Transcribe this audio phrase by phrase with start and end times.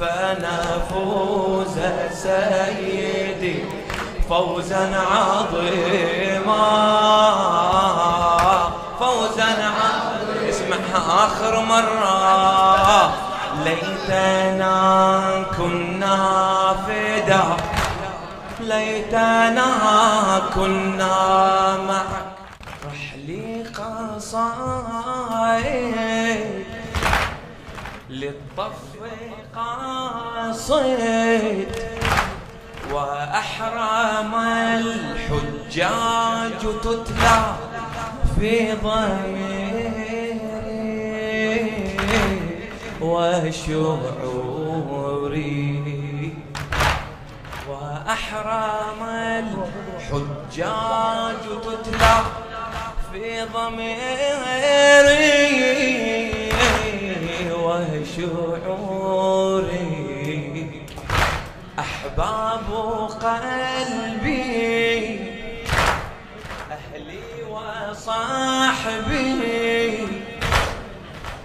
[0.00, 1.76] فنفوز
[2.12, 3.64] سيدي
[4.28, 6.62] فوزا عظيما.
[9.00, 10.48] فوزا عظيما.
[10.48, 13.12] اسمعها آخر مرة.
[13.64, 16.16] ليتنا كنا
[16.86, 17.44] فدا.
[18.60, 19.70] ليتنا
[20.54, 21.16] كنا
[21.88, 22.26] معك.
[22.86, 24.66] رحلي قصايد.
[28.10, 28.78] للطف
[29.56, 30.98] قاصد
[32.92, 34.34] وأحرم
[34.80, 37.40] الحجاج تتلى
[38.40, 40.40] في ضميري
[43.00, 44.46] وشعوري.
[47.68, 49.00] وأحرم
[50.08, 52.16] الحجاج تتلى
[53.12, 54.56] في ضميري.
[58.24, 59.96] وشعوري
[61.78, 62.68] أحباب
[63.22, 64.46] قلبي
[66.72, 69.18] أهلي وصاحبي.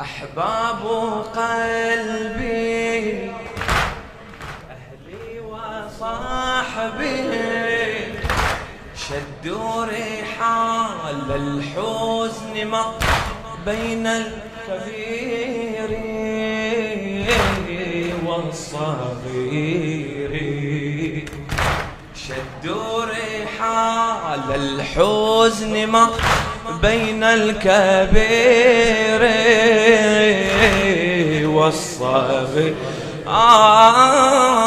[0.00, 0.82] أحباب
[1.36, 2.98] قلبي
[4.70, 7.18] أهلي وصاحبي.
[8.96, 12.84] شدوا رحال الحزن ما
[13.66, 14.97] بين الكبير.
[22.68, 26.08] شدوا رحال الحزن ما
[26.82, 27.88] بين الكبير
[31.48, 32.74] والصغير
[33.28, 34.60] آه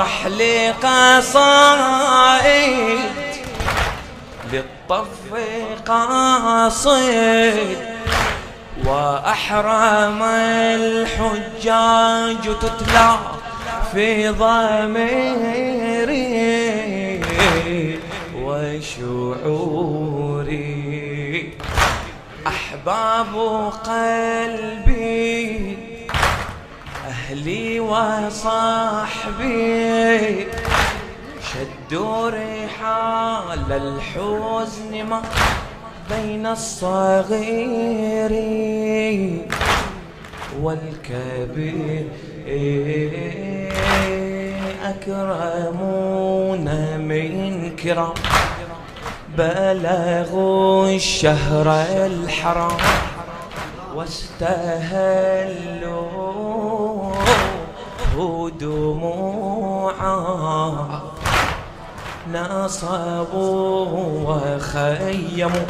[0.00, 1.98] رحلي قصائد
[4.52, 5.32] للطف
[5.86, 7.76] قاصد
[8.84, 10.22] وأحرم
[10.74, 13.10] الحجاج تتلى
[13.92, 15.88] في ضميري.
[19.48, 20.70] وشعوري
[22.46, 23.34] أحباب
[23.84, 25.48] قلبي
[27.06, 29.26] أهلي وصاحبي
[31.48, 35.22] شدوا رحال الحزن ما
[36.10, 38.32] بين الصغير
[40.62, 42.06] والكبير.
[44.84, 46.66] أكرمون
[46.98, 48.14] من كرام
[49.38, 51.68] بلغوا الشهر
[52.06, 52.76] الحرام
[53.94, 54.48] واستهلوا
[58.60, 60.20] دموعا.
[62.32, 63.86] نصبوا
[64.26, 65.66] وخيموا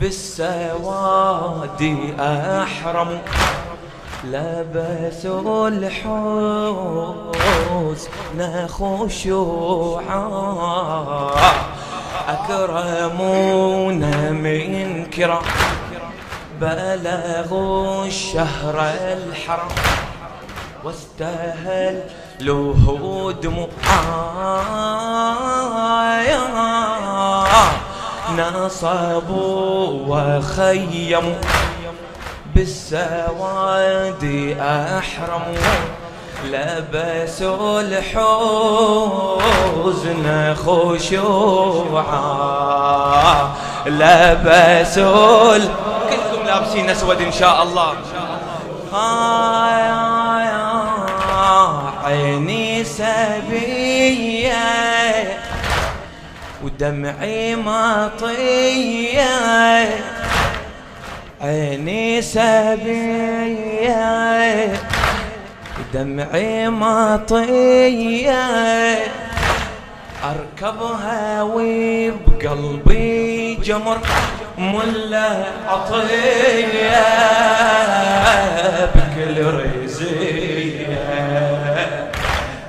[0.00, 1.82] بالسواد
[2.20, 3.18] أحرموا.
[4.24, 6.86] لبسوا الحزن
[8.66, 10.26] خشوعا
[12.28, 14.00] أكرمون
[14.32, 15.42] من كرام
[16.60, 19.68] بلغوا الشهر الحرام
[20.84, 22.02] واستهل
[22.40, 23.68] له دموعا
[28.38, 31.40] نصبوا وخيموا
[32.54, 34.24] بالسواد
[34.60, 35.95] أحرموا.
[36.52, 38.16] لبسوا الحزن
[40.54, 42.16] خشوعا.
[43.86, 45.58] لبسوا
[46.10, 47.94] كلكم لابسين أسود إن شاء الله.
[52.04, 54.52] عيني سبية
[56.64, 59.20] ودمعي مطية.
[61.40, 63.96] عيني سبية.
[65.96, 68.32] ودمعي مطيه
[70.24, 73.06] أركبها وبقلبي
[73.54, 73.98] جمر
[74.58, 77.06] ملا عطية.
[78.94, 80.98] بكل رزية.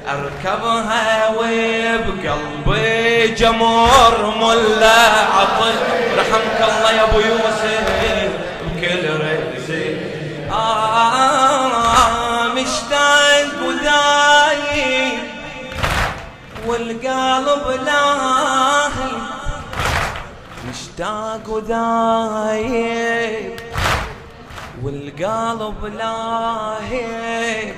[0.07, 1.07] أركبها
[1.37, 2.87] وبقلبي
[3.27, 4.99] جمر ملا
[5.35, 5.81] عطية.
[6.17, 7.96] رحمك الله يا أبو يوسف.
[17.27, 19.11] والقلب لاهي
[20.69, 22.79] مشتاق ودايب
[24.83, 27.73] والقلب لاهي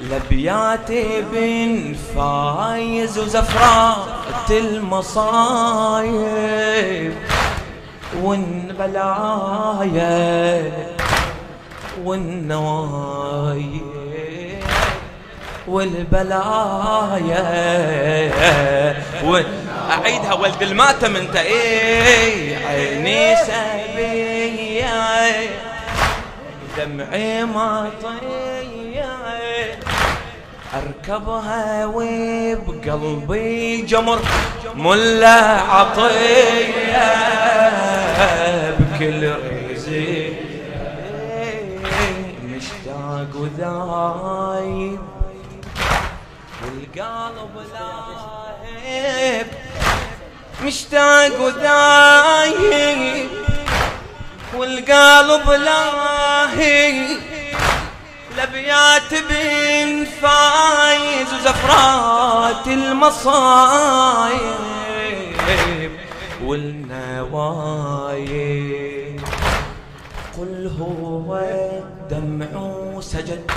[0.00, 6.04] لبياتي بن فايز وزفرات المصايب
[8.22, 9.50] والبلايا
[12.04, 13.99] والنوايب.
[15.68, 17.44] والبلايا.
[19.24, 19.40] و...
[19.90, 24.90] أعيدها ولد الماتم انت إيه عيني سبية.
[26.78, 29.10] دمعي مطية.
[30.74, 34.18] أركبها وبقلبي جمر
[34.74, 37.14] ملا عطية.
[38.78, 39.32] بكل
[39.70, 40.32] رزق
[42.44, 45.00] مشتاق وذايب.
[46.96, 49.46] والقلب لاهب
[50.62, 53.28] مشتاق وذايب
[54.54, 57.18] والقلب لاهب
[58.34, 64.40] الابيات بن فايز وزفرات المصايب
[66.44, 67.60] والنوايب.
[70.38, 72.46] قل هو الدمع
[73.00, 73.50] سجد.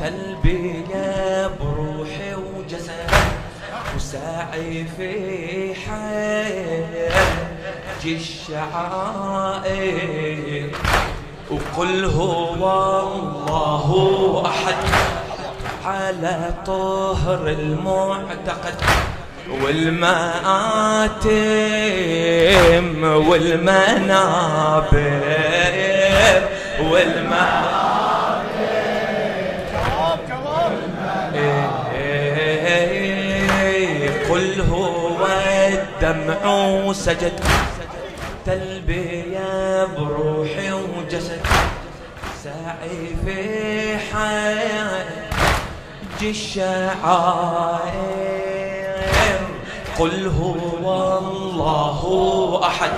[0.00, 3.10] تلبية بروحي وجسد
[3.96, 5.12] وساعي في
[5.74, 7.20] حياتي.
[8.16, 9.60] الشعائر
[11.50, 12.62] وقل هو
[13.00, 13.88] الله
[14.46, 14.74] أحد.
[15.84, 18.74] على طهر المعتقد
[19.62, 21.24] والمآتم
[23.04, 25.00] والمنابر
[26.80, 27.89] والمآتم
[36.02, 37.40] الدمع سجد.
[38.46, 41.40] تلبية بروحي وجسد.
[42.44, 45.04] ساعي في حياة
[46.22, 47.80] الشعائر
[49.98, 52.00] قل هو الله
[52.66, 52.90] أحد.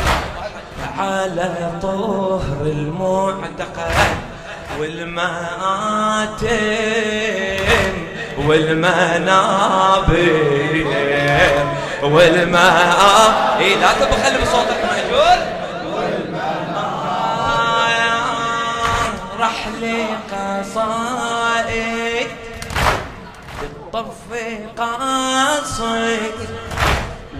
[0.99, 3.93] على طهر المعتقد.
[4.81, 6.49] والمآتم
[8.49, 10.13] والمنابر.
[12.03, 13.59] والماء.
[13.59, 15.39] إيه لا تبخل بصوتك مأجور
[19.41, 22.29] رحلي قصائد.
[23.61, 24.31] بالطف
[24.79, 26.39] قاصد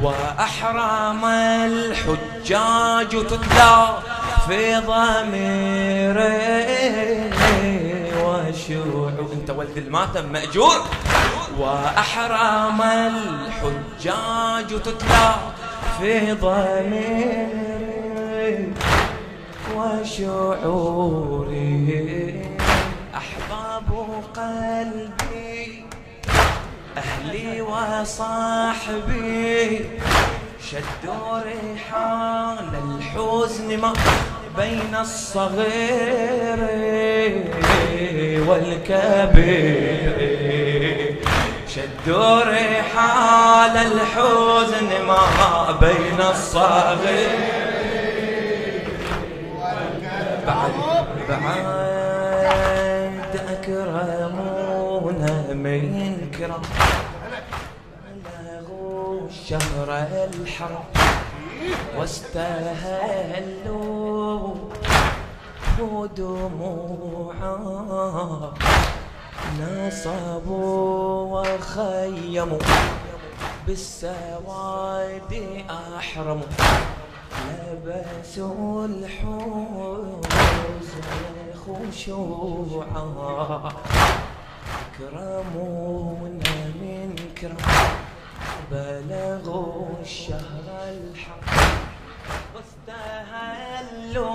[0.03, 1.25] وأحرام
[1.65, 3.77] الحجاج تتلى
[4.49, 6.33] في ضميري.
[8.53, 10.81] وشوع انت ولد الماتم مأجور.
[11.59, 15.35] وأحرام الحجاج تتلى
[16.01, 17.53] في ضميري
[21.13, 22.43] وشعوري
[23.15, 23.89] أحباب
[24.37, 25.85] قلبي
[26.97, 29.21] أهلي وصاحبي
[30.71, 33.93] شدوا رحال الحزن ما
[34.57, 36.59] بين الصغير
[38.49, 40.17] والكبير.
[41.69, 45.25] شدوا رحال الحزن ما
[45.81, 47.39] بين الصغير.
[50.47, 50.73] بعد
[51.29, 51.57] بعد
[53.53, 55.83] أكرمونا من
[56.39, 56.63] كرم
[58.25, 59.89] بلغوا شهر
[60.35, 60.85] الحرم
[61.99, 63.45] واستهلوا
[65.81, 67.57] ودموعا
[69.61, 72.59] نصبوا وخيموا
[73.67, 75.33] بالسواد
[75.99, 76.53] أحرموا.
[77.49, 80.21] لبسوا الحزن
[81.63, 83.05] خشوعا.
[84.83, 87.11] أكرمونا من
[87.41, 87.57] كرم.
[88.71, 91.73] بلغوا الشهر الحرم
[92.55, 94.27] واستهلوا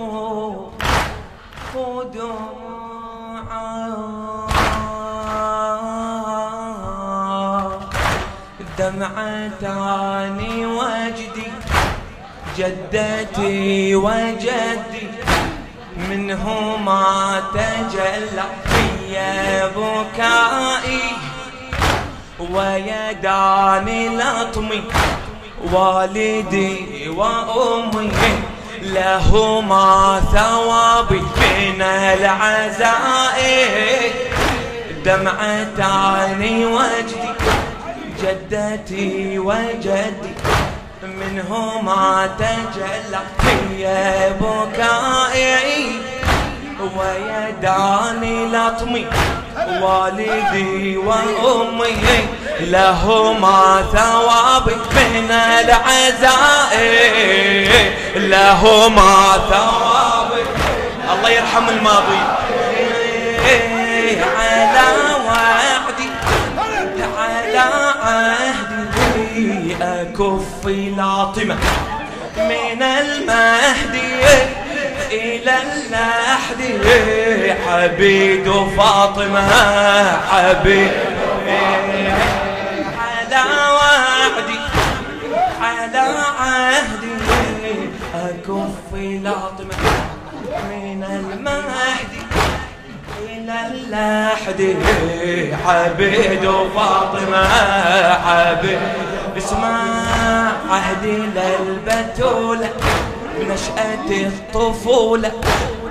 [2.04, 3.78] دموعا
[8.78, 11.52] دمعتان وجدي
[12.58, 15.08] جدتي وجدي
[16.10, 18.88] منهما تجلى في
[19.76, 21.02] بكائي.
[22.40, 24.84] ويداني لطمي
[25.74, 28.12] والدي وأمي
[28.82, 33.40] لهما ثوابي من العزاء
[35.06, 37.30] دمعتان وجدي
[38.22, 40.34] جدتي وجدي
[41.04, 43.86] منهما تجلى في
[44.42, 46.02] بكائي.
[46.98, 49.06] ويداني لطمي
[49.82, 52.28] والدي وأمي
[52.60, 56.74] لهما ثواب من العزاء.
[58.16, 60.32] لهما ثواب.
[61.14, 62.22] الله يرحم الماضي.
[64.38, 64.88] على
[65.28, 66.10] وعدي
[67.18, 67.66] على
[68.04, 70.66] عهدي أكف
[70.98, 71.58] لاطمة.
[72.38, 74.57] من المهدي
[75.12, 76.62] إلى اللحد
[77.68, 79.48] حبيد فاطمة
[80.32, 80.92] حبيد
[82.98, 83.42] على
[83.74, 84.60] وعدي
[85.62, 86.06] على
[86.40, 87.18] عهدي.
[88.16, 89.76] أكف لاطمة
[90.70, 92.24] من المهدي.
[93.24, 94.62] إلى اللحد
[95.66, 97.48] حبيد وفاطمة
[98.26, 98.80] حبيد
[99.38, 99.78] اسمع
[100.70, 102.70] عهدي للبتولة.
[103.40, 105.32] بنشأة الطفولة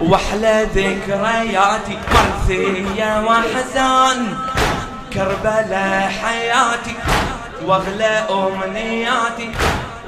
[0.01, 4.35] وأحلى ذكرياتي مرثية وحزان
[5.13, 6.95] كربلاء حياتي
[7.65, 9.51] واغلى أمنياتي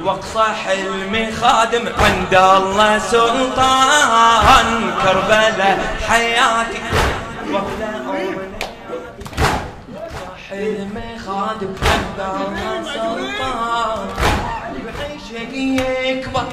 [0.05, 6.83] وأقصى حلمي خادم عند الله سلطان كربلاء حياتي
[7.51, 8.09] واغلى
[10.51, 14.09] حلمي خادم عند الله سلطان.
[14.99, 16.45] بعيشك يكبر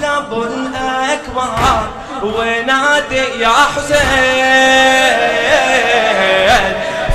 [0.00, 1.88] لابو الأكبر.
[2.22, 4.00] ونادي يا حسين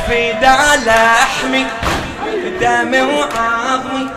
[0.08, 1.66] فدا لحمي
[2.62, 4.10] دمي وعظمي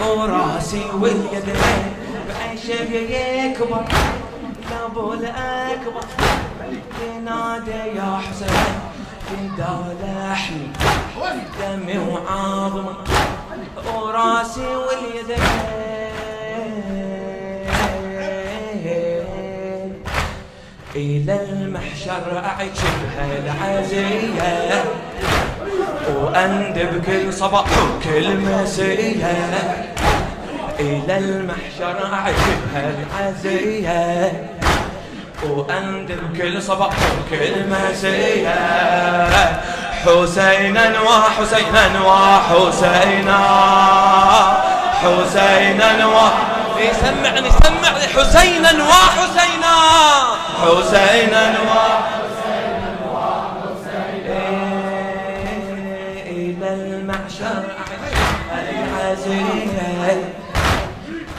[0.00, 1.94] وراسي واليدين
[2.28, 3.84] بعيشك يكبر.
[4.70, 6.04] لابو الأكبر
[7.02, 8.74] ينادي يا حسين
[9.26, 9.72] فدا
[10.02, 10.68] لحمي
[11.60, 12.94] دمي وعظمي
[13.94, 15.44] وراسي واليدين
[20.96, 24.84] إلى المحشر أعجبها العزية
[26.16, 29.26] وأندب كل صباح وكل مسية
[30.80, 34.32] إلى المحشر أعجبها العزية
[35.42, 38.54] وأندب كل صباح وكل مسية
[40.04, 43.42] حسينا وحسينا وحسينا.
[45.02, 46.51] حسينا و
[47.00, 48.06] سمعني سمعني.
[48.14, 49.74] حسينا وحسينا.
[50.62, 51.54] حسينا
[56.26, 57.64] إلى المعشر
[58.52, 60.32] العزية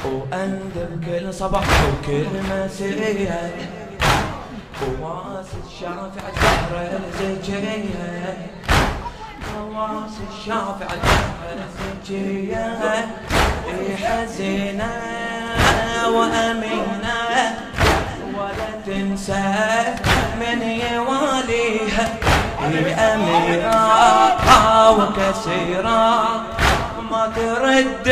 [0.06, 3.52] وأندب كل صباح وكل مسية
[4.82, 7.86] وواس الشافع الزهرة الزكية
[9.58, 12.66] وواس الشافع الزهرة الزكية
[14.06, 14.92] حزينة
[16.08, 17.20] وأمينة
[18.38, 19.44] ولا تنسى
[20.40, 22.08] من يواليها.
[22.64, 23.84] هي أميرة
[24.92, 26.24] وكسيرة
[27.12, 28.08] ما ترد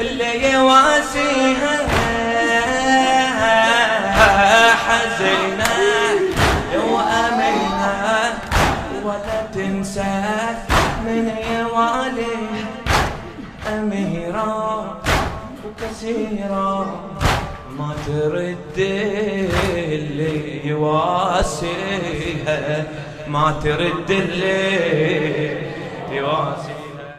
[0.00, 1.76] اللي يواسيها
[15.80, 17.00] وكثيرة
[17.78, 18.78] ما ترد
[19.74, 22.14] اللي يواسيها.
[23.28, 25.62] ما ترد اللي
[26.12, 26.69] يواسيها.